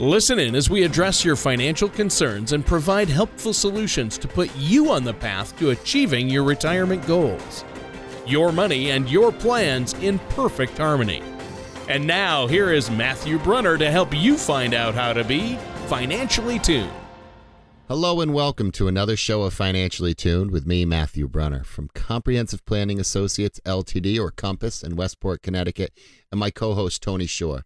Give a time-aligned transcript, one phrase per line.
[0.00, 4.90] Listen in as we address your financial concerns and provide helpful solutions to put you
[4.90, 7.64] on the path to achieving your retirement goals.
[8.26, 11.22] Your money and your plans in perfect harmony.
[11.88, 16.58] And now, here is Matthew Brunner to help you find out how to be financially
[16.58, 16.90] tuned.
[17.86, 22.64] Hello and welcome to another show of Financially Tuned with me, Matthew Brunner, from Comprehensive
[22.64, 25.92] Planning Associates LTD or Compass in Westport, Connecticut,
[26.32, 27.62] and my co host, Tony Shore.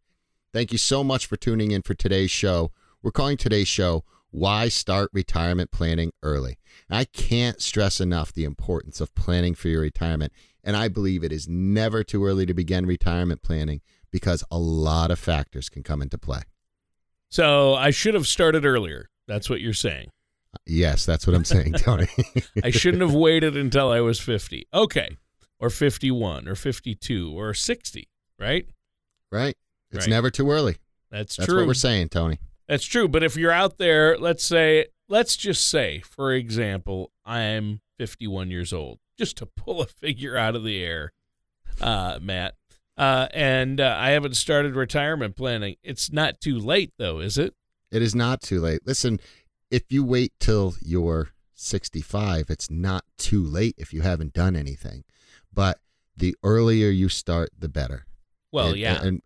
[0.59, 2.73] Thank you so much for tuning in for today's show.
[3.01, 6.59] We're calling today's show Why Start Retirement Planning Early.
[6.91, 10.33] I can't stress enough the importance of planning for your retirement,
[10.65, 15.13] and I believe it is never too early to begin retirement planning because a lot
[15.13, 16.43] of factors can come into play.
[17.31, 19.11] So I should have started earlier.
[19.29, 20.11] That's what you're saying.
[20.67, 22.09] Yes, that's what I'm saying, Tony.
[22.65, 24.67] I shouldn't have waited until I was 50.
[24.75, 25.19] Okay.
[25.61, 28.09] Or 51 or 52 or 60,
[28.41, 28.67] right?
[29.31, 29.57] Right.
[29.91, 30.11] It's Right.
[30.11, 30.77] never too early.
[31.11, 31.59] That's, That's true.
[31.61, 32.39] what we're saying, Tony.
[32.69, 33.09] That's true.
[33.09, 38.73] But if you're out there, let's say, let's just say, for example, I'm 51 years
[38.73, 41.13] old, just to pull a figure out of the air,
[41.81, 42.55] uh, Matt.
[42.97, 45.77] Uh, and uh, I haven't started retirement planning.
[45.83, 47.55] It's not too late, though, is it?
[47.91, 48.81] It is not too late.
[48.85, 49.19] Listen,
[49.71, 55.05] if you wait till you're 65, it's not too late if you haven't done anything.
[55.53, 55.79] But
[56.17, 58.05] the earlier you start, the better.
[58.53, 59.03] Well, And- yeah.
[59.03, 59.23] And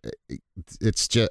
[0.81, 1.29] it's just,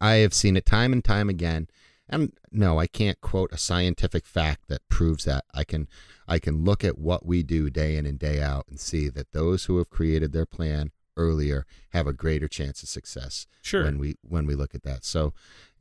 [0.00, 1.68] I have seen it time and time again.
[2.08, 5.44] And no, I can't quote a scientific fact that proves that.
[5.52, 5.88] I can,
[6.28, 9.32] I can look at what we do day in and day out and see that
[9.32, 13.82] those who have created their plan earlier have a greater chance of success sure.
[13.84, 15.04] when we when we look at that.
[15.04, 15.32] So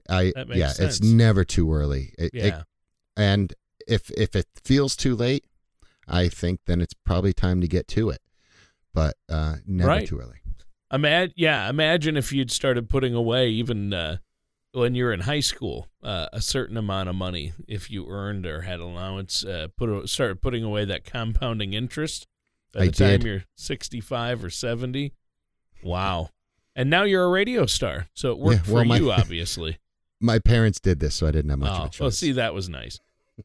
[0.09, 0.95] I yeah, sense.
[1.00, 2.13] it's never too early.
[2.17, 2.63] It, it- yeah.
[3.17, 3.53] and
[3.85, 5.45] if if it feels too late,
[6.07, 8.22] I think then it's probably time to get to it.
[8.94, 10.07] But uh never Right.
[10.07, 10.39] too early.
[10.91, 14.18] Imagine, yeah, imagine if you'd started putting away even uh,
[14.72, 18.62] when you're in high school uh, a certain amount of money if you earned or
[18.62, 19.44] had allowance.
[19.44, 22.28] Uh, put a- started putting away that compounding interest
[22.72, 23.23] by the I time did.
[23.23, 25.13] you're 65 or 70.
[25.84, 26.29] Wow!
[26.75, 29.78] And now you're a radio star, so it worked Yeah, well, for my- you, obviously.
[30.22, 32.53] My parents did this, so I didn't have much of oh, a well, see, that
[32.53, 33.00] was nice.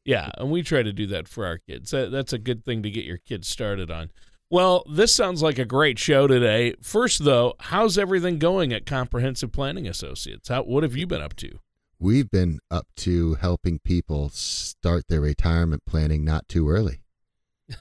[0.05, 1.91] Yeah, and we try to do that for our kids.
[1.91, 4.11] That, that's a good thing to get your kids started on.
[4.51, 6.75] Well, this sounds like a great show today.
[6.83, 10.49] First, though, how's everything going at Comprehensive Planning Associates?
[10.49, 11.61] How, what have you been up to?
[12.01, 17.03] We've been up to helping people start their retirement planning not too early.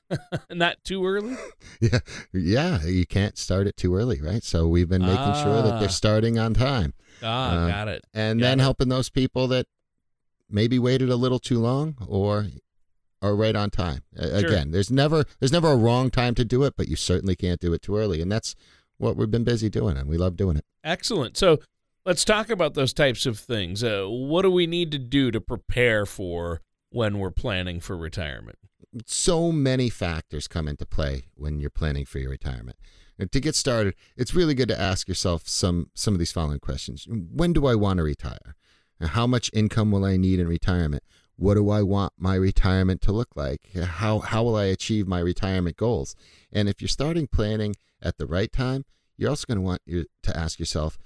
[0.51, 1.35] Not too early?
[1.81, 1.99] Yeah,
[2.31, 4.43] yeah, you can't start it too early, right?
[4.43, 5.79] So we've been making sure that Ah.
[5.79, 6.93] they're starting on time.
[7.23, 8.03] Ah, Uh, got it.
[8.13, 8.61] and Got then it.
[8.61, 9.65] helping those people that
[10.47, 12.45] maybe waited a little too long or
[13.21, 14.03] are right on time.
[14.17, 14.37] Sure.
[14.37, 17.59] Again, there's never there's never a wrong time to do it, but you certainly can't
[17.59, 18.55] do it too early, and that's
[18.97, 20.65] what we've been busy doing, and we love doing it.
[20.83, 21.37] Excellent.
[21.37, 21.59] So
[22.05, 23.83] let's talk about those types of things.
[23.83, 28.57] Uh, what do we need to do to prepare for when we're planning for retirement?
[29.05, 32.77] So many factors come into play when you're planning for your retirement.
[33.19, 36.59] And to get started, it's really good to ask yourself some some of these following
[36.59, 38.55] questions: When do I want to retire?
[38.99, 41.03] And How much income will I need in retirement?
[41.39, 43.69] What do I want my retirement to look like?
[43.73, 46.13] How how will I achieve my retirement goals?
[46.51, 48.83] And if you're starting planning at the right time,
[49.17, 50.97] you're also going to want you to ask yourself,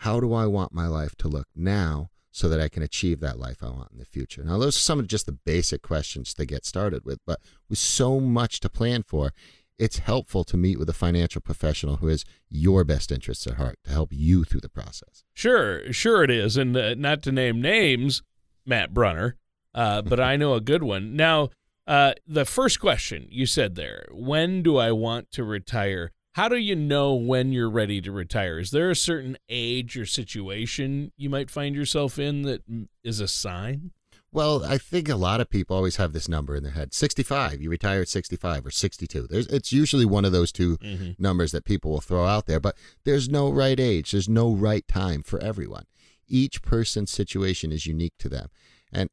[0.00, 3.38] how do I want my life to look now so that I can achieve that
[3.38, 4.44] life I want in the future?
[4.44, 7.40] Now, those are some of just the basic questions to get started with, but
[7.70, 9.32] with so much to plan for,
[9.78, 13.78] it's helpful to meet with a financial professional who has your best interests at heart
[13.84, 15.24] to help you through the process.
[15.32, 16.58] Sure, sure it is.
[16.58, 18.22] And uh, not to name names,
[18.66, 19.36] Matt Brunner,
[19.74, 21.16] uh, but I know a good one.
[21.16, 21.50] Now,
[21.86, 26.12] uh, the first question you said there when do I want to retire?
[26.34, 28.58] How do you know when you're ready to retire?
[28.58, 33.28] Is there a certain age or situation you might find yourself in that mm, a
[33.28, 33.90] sign?
[34.34, 37.60] Well, I think a lot of people always have this number in their head 65,
[37.60, 39.26] you retire at 65 or 62.
[39.28, 41.22] There's, it's usually one of those 2 Mm-hmm.
[41.22, 44.88] numbers that people will throw out there, but there's no right age, there's no right
[44.88, 45.84] time for everyone.
[46.26, 48.48] Each person's situation is unique to them.
[48.90, 49.10] And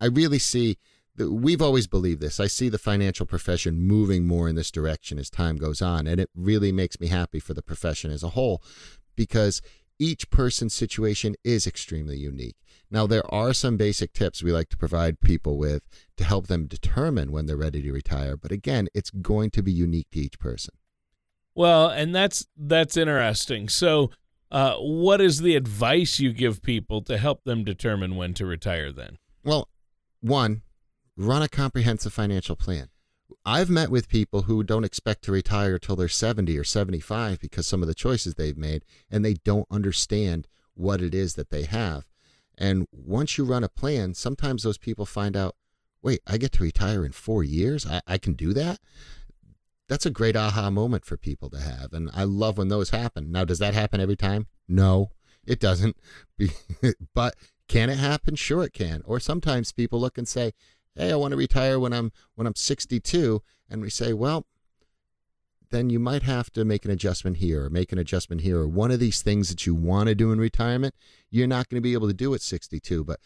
[0.00, 0.78] I really see
[1.16, 2.38] that we've always believed this.
[2.38, 6.20] I see the financial profession moving more in this direction as time goes on, and
[6.20, 8.62] it really makes me happy for the profession as a whole
[9.14, 9.62] because
[9.98, 12.56] each person's situation is extremely unique.
[12.90, 16.66] Now, there are some basic tips we like to provide people with to help them
[16.66, 18.36] determine when they're ready to retire.
[18.36, 20.74] But again, it's going to be unique to each person.
[21.54, 23.68] Well, and that's that's interesting.
[23.70, 24.10] So,
[24.50, 28.92] uh, what is the advice you give people to help them determine when to retire?
[28.92, 29.68] Then, well,
[30.20, 30.62] one,
[31.16, 32.88] run a comprehensive financial plan.
[33.44, 37.66] I've met with people who don't expect to retire till they're 70 or 75 because
[37.66, 41.62] some of the choices they've made and they don't understand what it is that they
[41.62, 42.06] have.
[42.58, 45.56] And once you run a plan, sometimes those people find out,
[46.02, 47.86] wait, I get to retire in four years?
[47.86, 48.78] I, I can do that?
[49.88, 51.92] That's a great aha moment for people to have.
[51.92, 53.30] And I love when those happen.
[53.30, 54.46] Now, does that happen every time?
[54.68, 55.10] No,
[55.46, 55.96] it doesn't.
[57.14, 57.34] but
[57.68, 58.34] can it happen?
[58.36, 59.02] Sure, it can.
[59.04, 60.52] Or sometimes people look and say,
[60.94, 64.46] hey, I want to retire when I'm when I'm 62, and we say, well,
[65.70, 68.68] then you might have to make an adjustment here or make an adjustment here or
[68.68, 70.94] one of these things that you want to do in retirement,
[71.30, 73.04] you're not going to be able to do at 62.
[73.04, 73.20] But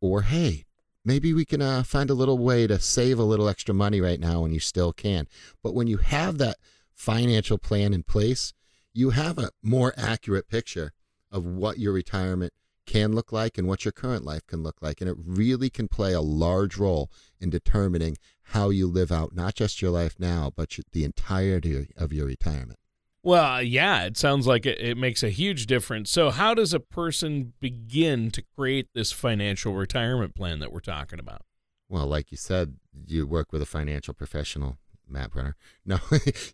[0.00, 0.64] or hey,
[1.04, 4.20] maybe we can uh, find a little way to save a little extra money right
[4.20, 5.26] now and you still can.
[5.62, 6.56] But when you have that
[6.94, 8.54] financial plan in place,
[8.92, 10.92] you have a more accurate picture
[11.30, 12.52] of what your retirement
[12.90, 15.00] can look like and what your current life can look like.
[15.00, 17.08] And it really can play a large role
[17.38, 22.12] in determining how you live out not just your life now, but the entirety of
[22.12, 22.80] your retirement.
[23.22, 26.10] Well, uh, yeah, it sounds like it, it makes a huge difference.
[26.10, 31.20] So, how does a person begin to create this financial retirement plan that we're talking
[31.20, 31.42] about?
[31.88, 32.76] Well, like you said,
[33.06, 34.78] you work with a financial professional
[35.10, 35.56] Matt Brunner.
[35.86, 35.98] No,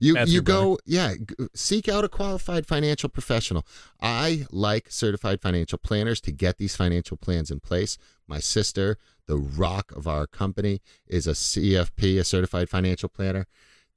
[0.01, 1.15] you you go yeah,
[1.55, 3.67] seek out a qualified financial professional.
[4.01, 7.99] I like certified financial planners to get these financial plans in place.
[8.27, 13.47] My sister, the rock of our company, is a CFP, a certified financial planner.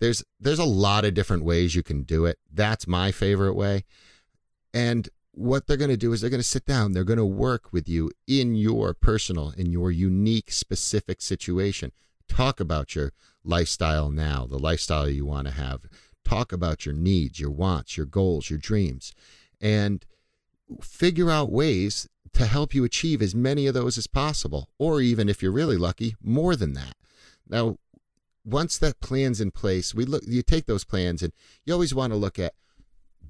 [0.01, 2.39] There's there's a lot of different ways you can do it.
[2.51, 3.85] That's my favorite way.
[4.73, 7.25] And what they're going to do is they're going to sit down, they're going to
[7.25, 11.91] work with you in your personal, in your unique specific situation.
[12.29, 13.11] Talk about your
[13.43, 15.81] lifestyle now, the lifestyle you want to have.
[16.23, 19.13] Talk about your needs, your wants, your goals, your dreams,
[19.59, 20.05] and
[20.81, 25.27] figure out ways to help you achieve as many of those as possible, or even
[25.27, 26.93] if you're really lucky, more than that.
[27.47, 27.77] Now,
[28.45, 31.33] once that plan's in place, we look you take those plans and
[31.65, 32.53] you always want to look at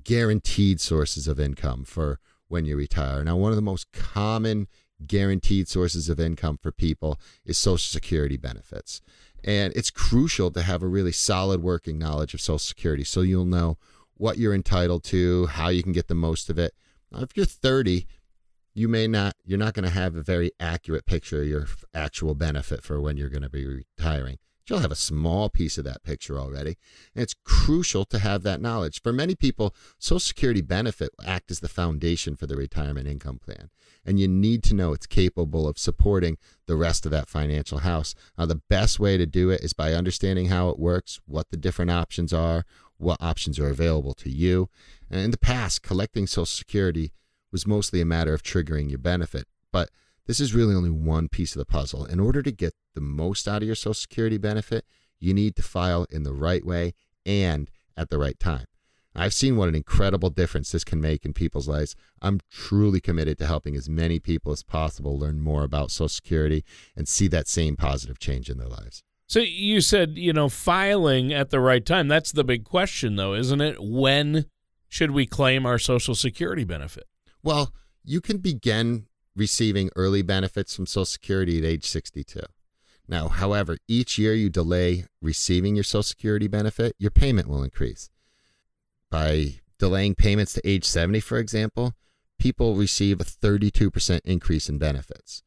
[0.03, 3.23] guaranteed sources of income for when you retire.
[3.23, 4.67] Now, one of the most common
[5.05, 9.01] guaranteed sources of income for people is Social Security benefits.
[9.43, 13.45] And it's crucial to have a really solid working knowledge of Social Security so you'll
[13.45, 13.77] know
[14.15, 16.73] what you're entitled to, how you can get the most of it.
[17.11, 18.05] Now, if you're 30,
[18.73, 22.35] you may not you're not going to have a very accurate picture of your actual
[22.35, 24.37] benefit for when you're going to be retiring
[24.69, 26.77] you'll have a small piece of that picture already.
[27.15, 29.01] And it's crucial to have that knowledge.
[29.01, 33.69] For many people, Social Security benefit act as the foundation for the retirement income plan.
[34.05, 36.37] And you need to know it's capable of supporting
[36.67, 38.15] the rest of that financial house.
[38.37, 41.57] Now, the best way to do it is by understanding how it works, what the
[41.57, 42.65] different options are,
[42.97, 44.69] what options are available to you.
[45.09, 47.11] And in the past, collecting Social Security
[47.51, 49.47] was mostly a matter of triggering your benefit.
[49.71, 49.89] But
[50.29, 52.05] this is really only one piece of the puzzle.
[52.05, 54.85] In order to get the most out of your Social Security benefit,
[55.19, 56.93] you need to file in the right way
[57.25, 57.67] and
[57.97, 58.65] at the right time.
[59.15, 61.95] I've seen what an incredible difference this can make in people's lives.
[62.21, 66.63] I'm truly committed to helping as many people as possible learn more about Social Security
[66.95, 69.01] and see that same positive change in their lives.
[69.25, 72.07] So you said, you know, filing at the right time.
[72.07, 73.77] That's the big question, though, isn't it?
[73.79, 74.45] When
[74.87, 77.05] should we claim our Social Security benefit?
[77.41, 79.07] Well, you can begin
[79.39, 82.41] receiving early benefits from Social Security at age 62.
[83.07, 88.11] Now, however, each year you delay receiving your Social Security benefit, your payment will increase.
[89.09, 91.93] By delaying payments to age 70, for example,
[92.37, 95.41] people receive a 32% increase in benefits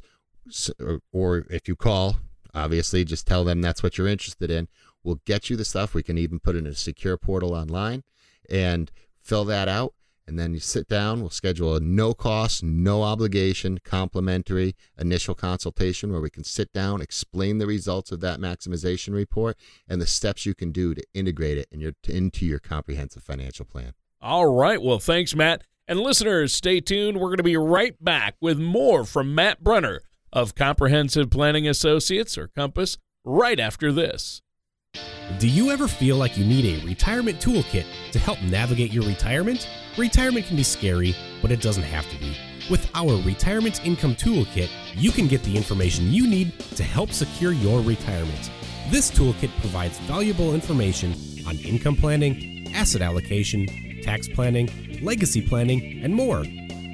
[1.13, 2.17] or if you call,
[2.55, 4.69] obviously just tell them that's what you're interested in.
[5.05, 5.95] We'll get you the stuff.
[5.95, 8.03] We can even put in a secure portal online
[8.51, 9.95] and fill that out
[10.27, 11.21] and then you sit down.
[11.21, 17.01] We'll schedule a no cost, no obligation, complimentary initial consultation where we can sit down,
[17.01, 19.57] explain the results of that maximization report,
[19.89, 23.65] and the steps you can do to integrate it in your, into your comprehensive financial
[23.65, 23.93] plan.
[24.21, 24.81] All right.
[24.81, 25.63] Well, thanks, Matt.
[25.87, 27.19] And listeners, stay tuned.
[27.19, 30.01] We're going to be right back with more from Matt Brunner
[30.33, 34.41] of Comprehensive Planning Associates, or Compass, right after this.
[35.39, 39.69] Do you ever feel like you need a retirement toolkit to help navigate your retirement?
[39.97, 42.37] Retirement can be scary, but it doesn't have to be.
[42.71, 47.53] With our Retirement Income Toolkit, you can get the information you need to help secure
[47.53, 48.51] your retirement.
[48.91, 51.15] This toolkit provides valuable information
[51.47, 53.67] on income planning, asset allocation,
[54.03, 54.71] tax planning,
[55.03, 56.45] legacy planning, and more.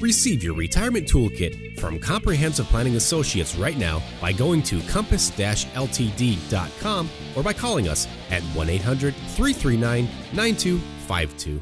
[0.00, 7.10] Receive your retirement toolkit from Comprehensive Planning Associates right now by going to compass ltd.com
[7.36, 11.60] or by calling us at 1 800 339 9252.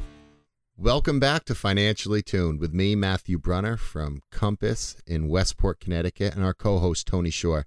[0.77, 6.45] Welcome back to Financially Tuned with me, Matthew Brunner from Compass in Westport, Connecticut, and
[6.45, 7.65] our co host, Tony Shore.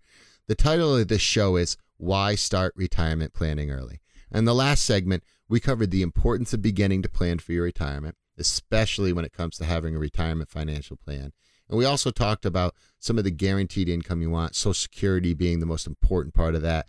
[0.49, 4.01] The title of this show is Why Start Retirement Planning Early.
[4.35, 8.17] In the last segment, we covered the importance of beginning to plan for your retirement
[8.39, 11.33] especially when it comes to having a retirement financial plan.
[11.69, 15.61] And we also talked about some of the guaranteed income you want, Social Security being
[15.61, 16.87] the most important part of that,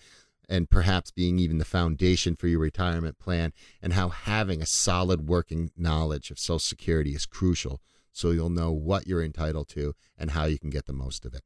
[0.50, 5.28] and perhaps being even the foundation for your retirement plan, and how having a solid
[5.28, 7.82] working knowledge of Social Security is crucial
[8.12, 11.34] so you'll know what you're entitled to and how you can get the most of
[11.34, 11.42] it.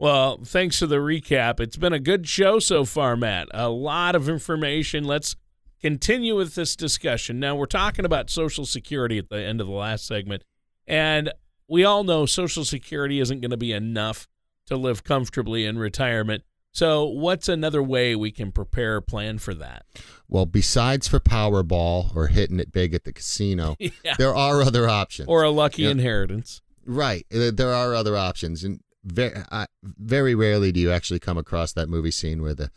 [0.00, 1.58] Well, thanks for the recap.
[1.58, 3.48] It's been a good show so far, Matt.
[3.52, 5.04] A lot of information.
[5.04, 5.34] Let's
[5.80, 7.40] continue with this discussion.
[7.40, 10.44] Now, we're talking about Social Security at the end of the last segment,
[10.86, 11.32] and
[11.68, 14.26] we all know Social Security isn't going to be enough
[14.66, 16.42] to live comfortably in retirement.
[16.72, 19.84] So, what's another way we can prepare a plan for that?
[20.28, 24.14] Well, besides for Powerball or hitting it big at the casino, yeah.
[24.18, 25.28] there are other options.
[25.28, 26.60] Or a lucky you know, inheritance.
[26.84, 27.26] Right.
[27.30, 28.64] There are other options.
[28.64, 32.70] And very, uh, very rarely do you actually come across that movie scene where the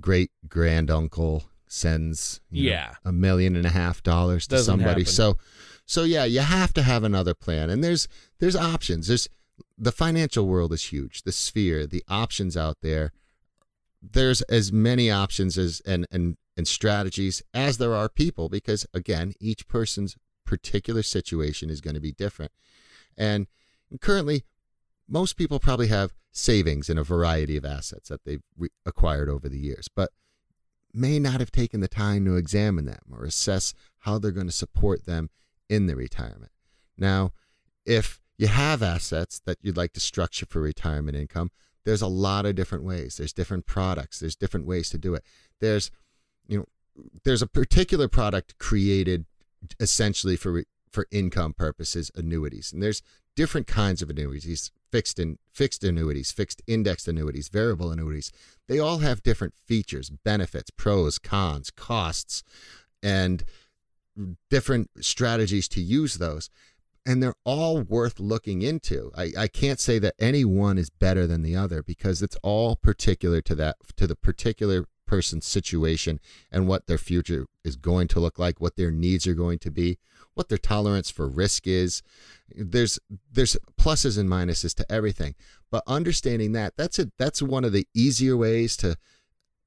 [0.00, 1.44] great granduncle
[1.74, 5.02] sends yeah know, a million and a half dollars to Doesn't somebody.
[5.02, 5.12] Happen.
[5.12, 5.36] So
[5.86, 7.70] so yeah, you have to have another plan.
[7.70, 9.08] And there's there's options.
[9.08, 9.28] There's
[9.76, 11.22] the financial world is huge.
[11.22, 13.12] The sphere, the options out there.
[14.02, 19.34] There's as many options as and and and strategies as there are people because again,
[19.40, 20.16] each person's
[20.46, 22.52] particular situation is going to be different.
[23.16, 23.46] And
[24.00, 24.44] currently
[25.08, 29.48] most people probably have savings in a variety of assets that they've re- acquired over
[29.48, 29.88] the years.
[29.94, 30.10] But
[30.94, 34.52] may not have taken the time to examine them or assess how they're going to
[34.52, 35.30] support them
[35.68, 36.52] in the retirement.
[36.96, 37.32] Now,
[37.84, 41.50] if you have assets that you'd like to structure for retirement income,
[41.84, 43.16] there's a lot of different ways.
[43.16, 45.24] There's different products, there's different ways to do it.
[45.60, 45.90] There's
[46.46, 46.66] you know,
[47.24, 49.26] there's a particular product created
[49.80, 52.72] essentially for for income purposes, annuities.
[52.72, 53.02] And there's
[53.34, 58.30] different kinds of annuities fixed in fixed annuities, fixed indexed annuities, variable annuities.
[58.68, 62.44] They all have different features, benefits, pros, cons, costs,
[63.02, 63.42] and
[64.48, 66.48] different strategies to use those.
[67.04, 69.10] And they're all worth looking into.
[69.16, 72.76] I, I can't say that any one is better than the other because it's all
[72.76, 76.20] particular to that to the particular person's situation
[76.52, 79.72] and what their future is going to look like, what their needs are going to
[79.72, 79.98] be,
[80.34, 82.02] what their tolerance for risk is.
[82.54, 82.98] There's
[83.30, 85.34] there's pluses and minuses to everything.
[85.70, 88.96] But understanding that that's a that's one of the easier ways to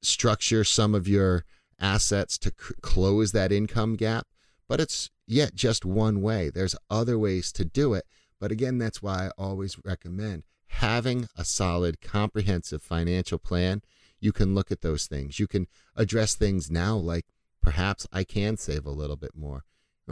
[0.01, 1.43] structure some of your
[1.79, 4.27] assets to close that income gap,
[4.67, 6.49] but it's yet just one way.
[6.49, 8.05] There's other ways to do it,
[8.39, 13.81] but again that's why I always recommend having a solid comprehensive financial plan
[14.19, 15.39] you can look at those things.
[15.39, 17.25] You can address things now like
[17.61, 19.63] perhaps I can save a little bit more.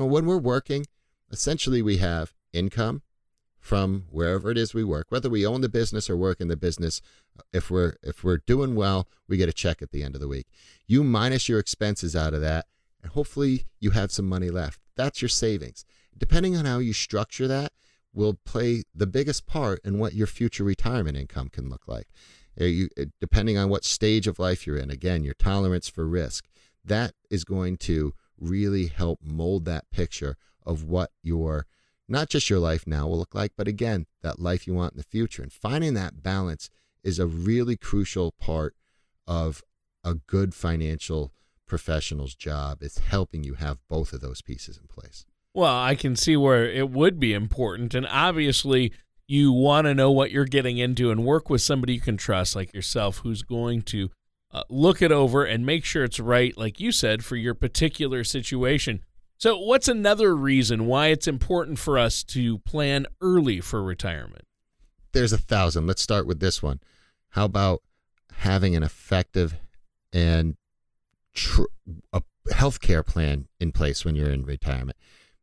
[0.03, 0.85] When we're working,
[1.31, 3.01] essentially we have income
[3.59, 6.57] from wherever it is we work, whether we own the business or work in the
[6.57, 7.01] business.
[7.51, 10.27] If we're if we're doing well, we get a check at the end of the
[10.27, 10.47] week.
[10.85, 12.65] You minus your expenses out of that,
[13.01, 14.79] and hopefully you have some money left.
[14.95, 15.85] That's your savings.
[16.17, 17.71] Depending on how you structure that,
[18.13, 22.07] will play the biggest part in what your future retirement income can look like.
[22.59, 26.07] Uh, you, uh, depending on what stage of life you're in, again, your tolerance for
[26.07, 26.47] risk,
[26.85, 31.65] that is going to really help mold that picture of what your
[32.07, 34.97] not just your life now will look like, but again, that life you want in
[34.97, 35.41] the future.
[35.41, 36.69] And finding that balance
[37.03, 38.75] is a really crucial part
[39.27, 39.63] of
[40.03, 41.33] a good financial
[41.67, 42.79] professional's job.
[42.81, 45.25] It's helping you have both of those pieces in place.
[45.53, 47.95] Well, I can see where it would be important.
[47.95, 48.91] And obviously,
[49.27, 52.55] you want to know what you're getting into and work with somebody you can trust,
[52.55, 54.11] like yourself, who's going to
[54.55, 58.23] uh, look it over and make sure it's right, like you said, for your particular
[58.23, 59.01] situation.
[59.37, 64.45] So, what's another reason why it's important for us to plan early for retirement?
[65.11, 65.87] There's a thousand.
[65.87, 66.79] Let's start with this one.
[67.31, 67.81] How about
[68.37, 69.55] having an effective
[70.13, 70.55] and
[71.33, 71.63] tr-
[72.13, 74.97] a healthcare plan in place when you're in retirement?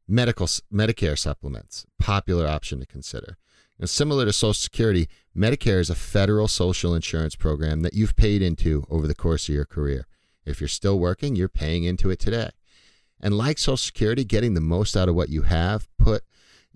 [0.09, 3.37] Medical Medicare supplements, popular option to consider.
[3.83, 8.41] Now, similar to Social Security, Medicare is a federal social insurance program that you've paid
[8.41, 10.07] into over the course of your career.
[10.47, 12.51] If you're still working, you're paying into it today.
[13.21, 16.23] And like Social Security, getting the most out of what you have put,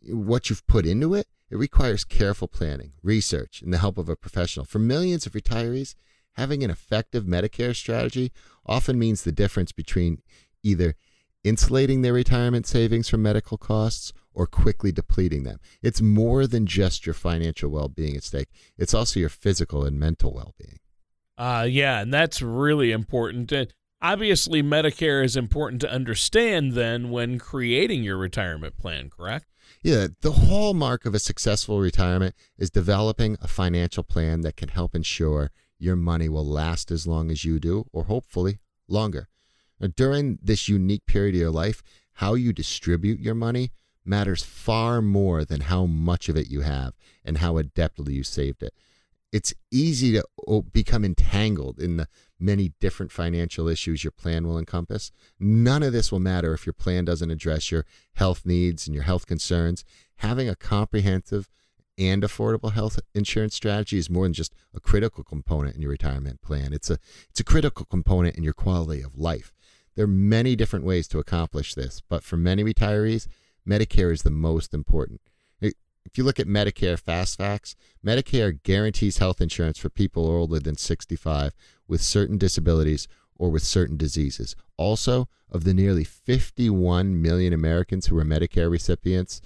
[0.02, 4.16] what you've put into it, it requires careful planning, research, and the help of a
[4.16, 4.66] professional.
[4.66, 5.94] For millions of retirees,
[6.32, 8.32] having an effective Medicare strategy
[8.66, 10.22] often means the difference between
[10.64, 10.96] either
[11.44, 15.58] insulating their retirement savings from medical costs or quickly depleting them.
[15.82, 19.98] It's more than just your financial well being at stake, it's also your physical and
[19.98, 20.78] mental well being.
[21.38, 23.50] Uh, yeah, and that's really important.
[23.50, 29.46] And obviously, Medicare is important to understand then when creating your retirement plan, correct?
[29.82, 34.94] Yeah, the hallmark of a successful retirement is developing a financial plan that can help
[34.94, 39.28] ensure your money will last as long as you do, or hopefully longer.
[39.80, 41.82] Now, during this unique period of your life,
[42.14, 43.72] how you distribute your money
[44.06, 46.94] matters far more than how much of it you have
[47.24, 48.74] and how adeptly you saved it.
[49.32, 52.08] It's easy to become entangled in the
[52.38, 55.10] many different financial issues your plan will encompass.
[55.38, 57.84] None of this will matter if your plan doesn't address your
[58.14, 59.84] health needs and your health concerns.
[60.16, 61.48] Having a comprehensive
[61.98, 66.42] and affordable health insurance strategy is more than just a critical component in your retirement
[66.42, 66.72] plan.
[66.72, 66.98] It's a
[67.30, 69.52] it's a critical component in your quality of life.
[69.94, 73.26] There are many different ways to accomplish this, but for many retirees,
[73.66, 75.20] Medicare is the most important.
[76.06, 77.74] If you look at Medicare Fast Facts,
[78.04, 81.52] Medicare guarantees health insurance for people older than 65
[81.88, 84.54] with certain disabilities or with certain diseases.
[84.76, 89.40] Also, of the nearly 51 million Americans who were Medicare recipients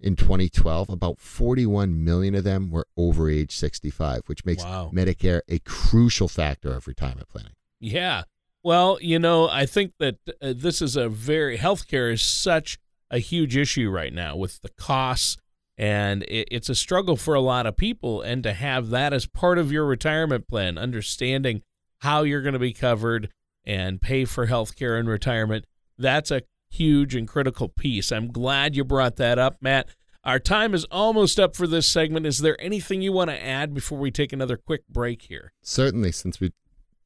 [0.00, 4.90] in 2012, about 41 million of them were over age 65, which makes wow.
[4.92, 7.52] Medicare a crucial factor of retirement planning.
[7.80, 8.24] Yeah.
[8.62, 12.78] Well, you know, I think that uh, this is a very healthcare is such
[13.10, 15.36] a huge issue right now with the costs
[15.76, 19.26] and it, it's a struggle for a lot of people and to have that as
[19.26, 21.62] part of your retirement plan understanding
[21.98, 23.30] how you're going to be covered
[23.64, 25.64] and pay for health care in retirement
[25.98, 28.12] that's a huge and critical piece.
[28.12, 29.88] I'm glad you brought that up matt.
[30.24, 32.26] Our time is almost up for this segment.
[32.26, 35.52] Is there anything you want to add before we take another quick break here?
[35.62, 36.52] Certainly since we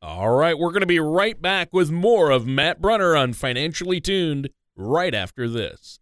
[0.00, 4.00] All right, we're going to be right back with more of Matt Brunner on Financially
[4.00, 5.98] Tuned right after this.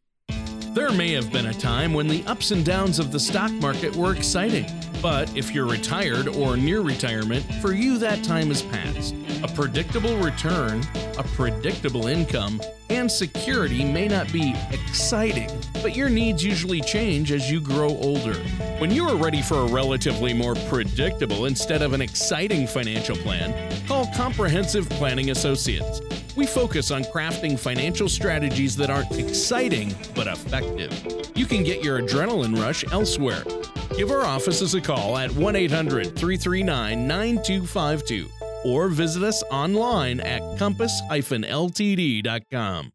[0.74, 3.96] There may have been a time when the ups and downs of the stock market
[3.96, 4.66] were exciting.
[5.02, 9.14] But if you're retired or near retirement, for you that time is past.
[9.42, 10.82] A predictable return,
[11.18, 15.50] a predictable income, and security may not be exciting,
[15.82, 18.34] but your needs usually change as you grow older.
[18.78, 23.54] When you are ready for a relatively more predictable instead of an exciting financial plan,
[23.86, 26.00] call Comprehensive Planning Associates.
[26.36, 30.92] We focus on crafting financial strategies that aren't exciting but effective.
[31.34, 33.42] You can get your adrenaline rush elsewhere.
[33.96, 38.28] Give our offices a call at 1 800 339 9252
[38.66, 42.92] or visit us online at compass ltd.com.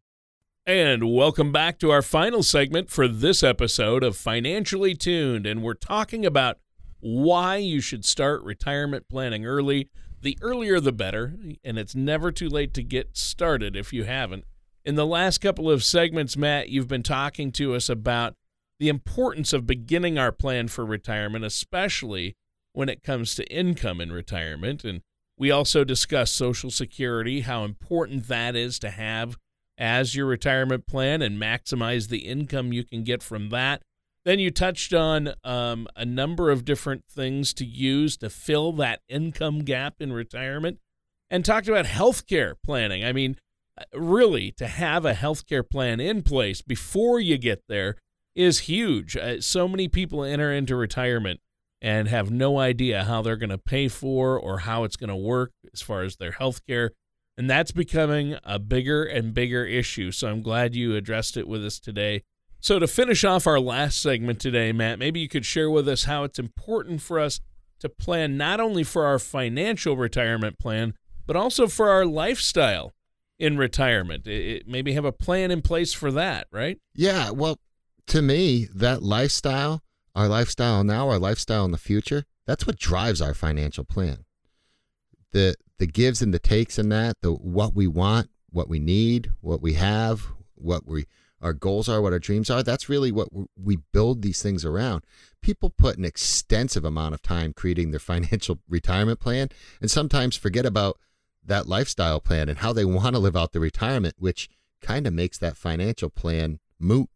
[0.64, 5.44] And welcome back to our final segment for this episode of Financially Tuned.
[5.44, 6.58] And we're talking about
[7.00, 11.34] why you should start retirement planning early the earlier the better,
[11.64, 14.44] and it's never too late to get started if you haven't.
[14.84, 18.36] In the last couple of segments, Matt, you've been talking to us about
[18.78, 22.36] the importance of beginning our plan for retirement, especially
[22.72, 24.84] when it comes to income in retirement.
[24.84, 25.02] And
[25.38, 29.36] we also discussed Social Security, how important that is to have
[29.78, 33.82] as your retirement plan and maximize the income you can get from that.
[34.24, 39.00] Then you touched on um, a number of different things to use to fill that
[39.08, 40.78] income gap in retirement
[41.28, 43.04] and talked about healthcare planning.
[43.04, 43.36] I mean,
[43.76, 47.96] uh, really, to have a healthcare plan in place before you get there
[48.34, 49.16] is huge.
[49.16, 51.40] Uh, so many people enter into retirement
[51.80, 55.16] and have no idea how they're going to pay for or how it's going to
[55.16, 56.92] work as far as their health care.
[57.36, 60.12] And that's becoming a bigger and bigger issue.
[60.12, 62.22] So I'm glad you addressed it with us today.
[62.60, 66.04] So, to finish off our last segment today, Matt, maybe you could share with us
[66.04, 67.40] how it's important for us
[67.80, 70.94] to plan not only for our financial retirement plan,
[71.26, 72.92] but also for our lifestyle
[73.40, 74.28] in retirement.
[74.28, 76.78] It, maybe have a plan in place for that, right?
[76.94, 77.30] Yeah.
[77.30, 77.58] Well,
[78.08, 79.82] to me, that lifestyle,
[80.14, 84.24] our lifestyle now, our lifestyle in the future, that's what drives our financial plan.
[85.32, 89.30] The the gives and the takes in that, the what we want, what we need,
[89.40, 91.06] what we have, what we
[91.40, 92.62] our goals are, what our dreams are.
[92.62, 93.28] That's really what
[93.60, 95.04] we build these things around.
[95.40, 99.48] People put an extensive amount of time creating their financial retirement plan
[99.80, 100.98] and sometimes forget about
[101.44, 104.48] that lifestyle plan and how they want to live out the retirement, which
[104.80, 107.08] kind of makes that financial plan moot.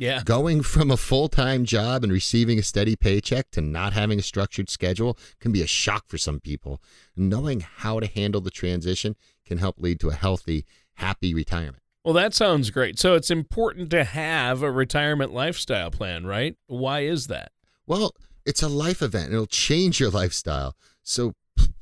[0.00, 0.22] Yeah.
[0.24, 4.22] Going from a full time job and receiving a steady paycheck to not having a
[4.22, 6.80] structured schedule can be a shock for some people.
[7.14, 11.82] Knowing how to handle the transition can help lead to a healthy, happy retirement.
[12.02, 12.98] Well, that sounds great.
[12.98, 16.56] So it's important to have a retirement lifestyle plan, right?
[16.66, 17.52] Why is that?
[17.86, 18.14] Well,
[18.46, 19.34] it's a life event.
[19.34, 20.76] It'll change your lifestyle.
[21.02, 21.34] So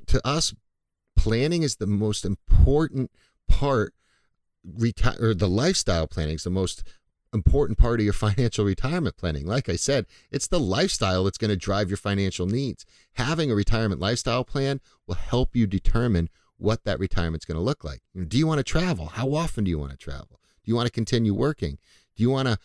[0.09, 0.53] to us,
[1.17, 3.13] planning is the most important
[3.47, 3.95] part.
[4.65, 6.83] Retire or the lifestyle planning is the most
[7.33, 9.47] important part of your financial retirement planning.
[9.47, 12.85] Like I said, it's the lifestyle that's going to drive your financial needs.
[13.14, 17.85] Having a retirement lifestyle plan will help you determine what that retirement's going to look
[17.85, 18.01] like.
[18.27, 19.07] Do you want to travel?
[19.07, 20.41] How often do you want to travel?
[20.64, 21.79] Do you want to continue working?
[22.17, 22.59] Do you want to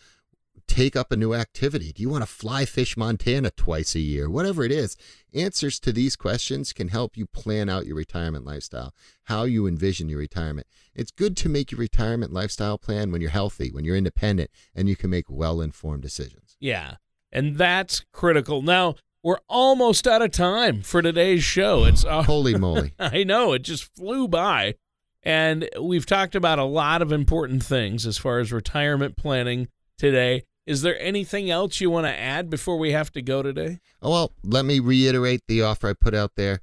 [0.66, 1.92] take up a new activity?
[1.92, 4.28] Do you want to fly fish Montana twice a year?
[4.28, 4.96] Whatever it is,
[5.32, 10.08] answers to these questions can help you plan out your retirement lifestyle, how you envision
[10.08, 10.66] your retirement.
[10.94, 14.88] It's good to make your retirement lifestyle plan when you're healthy, when you're independent, and
[14.88, 16.56] you can make well informed decisions.
[16.60, 16.96] Yeah.
[17.32, 18.62] And that's critical.
[18.62, 21.84] Now, we're almost out of time for today's show.
[21.84, 22.92] It's uh, holy moly.
[22.98, 24.74] I know it just flew by.
[25.22, 30.44] And we've talked about a lot of important things as far as retirement planning today.
[30.66, 33.80] Is there anything else you want to add before we have to go today?
[34.00, 36.60] Oh, well, let me reiterate the offer I put out there.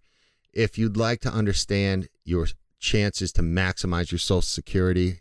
[0.53, 2.47] If you'd like to understand your
[2.79, 5.19] chances to maximize your Social Security,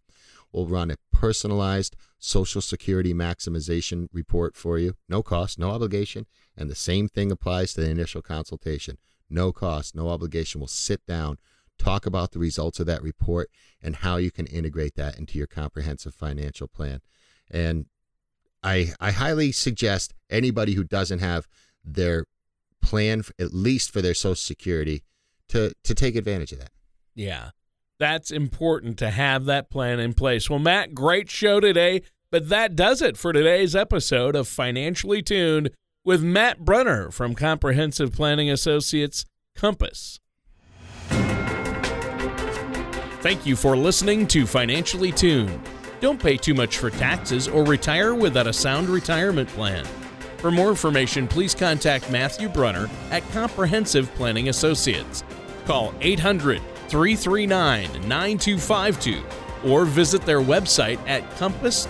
[0.52, 4.94] We'll run a personalized Social Security maximization report for you.
[5.08, 6.26] No cost, no obligation.
[6.54, 8.98] And the same thing applies to the initial consultation.
[9.30, 10.60] No cost, no obligation.
[10.60, 11.38] We'll sit down,
[11.78, 13.48] talk about the results of that report
[13.82, 17.00] and how you can integrate that into your comprehensive financial plan.
[17.50, 17.86] And
[18.62, 21.48] I I highly suggest anybody who doesn't have
[21.82, 22.26] their
[22.82, 25.04] plan at least for their social security
[25.48, 26.72] to to take advantage of that.
[27.14, 27.50] Yeah.
[27.98, 30.50] That's important to have that plan in place.
[30.50, 35.70] Well, Matt, great show today, but that does it for today's episode of Financially Tuned
[36.04, 40.18] with Matt Brunner from Comprehensive Planning Associates Compass.
[43.20, 45.60] Thank you for listening to Financially Tuned.
[46.00, 49.86] Don't pay too much for taxes or retire without a sound retirement plan.
[50.38, 55.24] For more information, please contact Matthew Brunner at Comprehensive Planning Associates.
[55.64, 56.60] Call 800
[56.94, 59.20] 339 9252
[59.68, 61.86] or visit their website at compass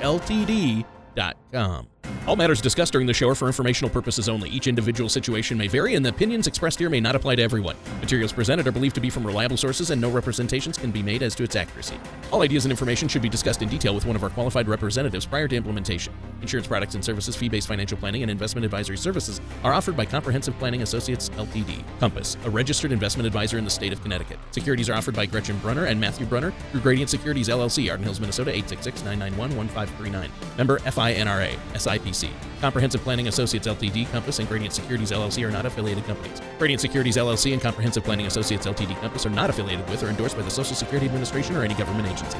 [0.00, 1.86] ltd.com.
[2.28, 4.50] All matters discussed during the show are for informational purposes only.
[4.50, 7.74] Each individual situation may vary, and the opinions expressed here may not apply to everyone.
[8.00, 11.22] Materials presented are believed to be from reliable sources, and no representations can be made
[11.22, 11.98] as to its accuracy.
[12.30, 15.24] All ideas and information should be discussed in detail with one of our qualified representatives
[15.24, 16.12] prior to implementation.
[16.42, 20.04] Insurance products and services, fee based financial planning, and investment advisory services are offered by
[20.04, 21.82] Comprehensive Planning Associates LTD.
[21.98, 24.38] Compass, a registered investment advisor in the state of Connecticut.
[24.50, 28.20] Securities are offered by Gretchen Brunner and Matthew Brunner through Gradient Securities LLC, Arden Hills,
[28.20, 30.30] Minnesota 866 991 1539.
[30.58, 31.56] Member FINRA.
[31.74, 32.30] SI SIPC.
[32.60, 36.40] Comprehensive Planning Associates Ltd, Compass, and Gradient Securities LLC are not affiliated companies.
[36.58, 40.36] Gradient Securities LLC and Comprehensive Planning Associates Ltd, Compass are not affiliated with or endorsed
[40.36, 42.38] by the Social Security Administration or any government agency.